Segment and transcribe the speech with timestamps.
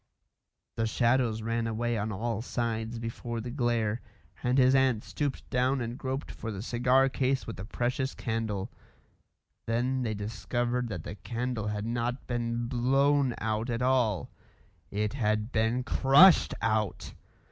[0.77, 4.01] The shadows ran away on all sides before the glare,
[4.41, 8.71] and his aunt stooped down and groped for the cigar case with the precious candle.
[9.67, 14.31] Then they discovered that the candle had not been blown out at all;
[14.89, 17.13] it had been crushed out.